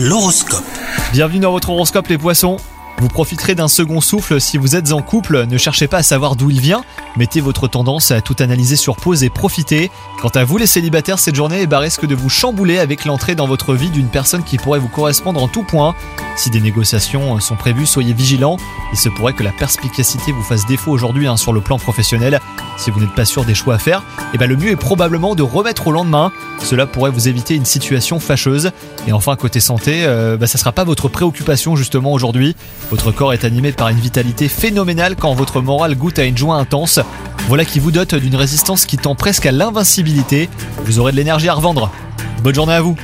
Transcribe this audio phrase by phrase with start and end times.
[0.00, 0.62] L'horoscope.
[1.12, 2.58] Bienvenue dans votre horoscope les poissons.
[2.98, 6.36] Vous profiterez d'un second souffle si vous êtes en couple, ne cherchez pas à savoir
[6.36, 6.84] d'où il vient,
[7.18, 9.90] mettez votre tendance à tout analyser sur pause et profitez.
[10.22, 13.74] Quant à vous les célibataires, cette journée risque de vous chambouler avec l'entrée dans votre
[13.74, 15.94] vie d'une personne qui pourrait vous correspondre en tout point.
[16.36, 18.56] Si des négociations sont prévues, soyez vigilants,
[18.92, 22.40] il se pourrait que la perspicacité vous fasse défaut aujourd'hui hein, sur le plan professionnel.
[22.76, 25.34] Si vous n'êtes pas sûr des choix à faire, eh ben, le mieux est probablement
[25.34, 26.30] de remettre au lendemain,
[26.62, 28.70] cela pourrait vous éviter une situation fâcheuse.
[29.08, 32.54] Et enfin côté santé, euh, bah, ça sera pas votre préoccupation justement aujourd'hui.
[32.90, 36.56] Votre corps est animé par une vitalité phénoménale quand votre morale goûte à une joie
[36.56, 37.00] intense.
[37.46, 40.48] Voilà qui vous dote d'une résistance qui tend presque à l'invincibilité.
[40.84, 41.90] Vous aurez de l'énergie à revendre.
[42.42, 42.96] Bonne journée à vous